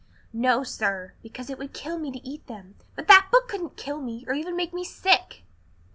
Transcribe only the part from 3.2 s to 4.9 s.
book couldn't kill me, or even make me